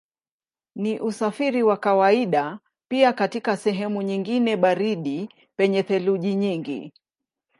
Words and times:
Ni 0.75 0.99
usafiri 0.99 1.63
wa 1.63 1.77
kawaida 1.77 2.59
pia 2.87 3.13
katika 3.13 3.57
sehemu 3.57 4.01
nyingine 4.01 4.57
baridi 4.57 5.29
penye 5.55 5.83
theluji 5.83 6.35
nyingi. 6.35 6.93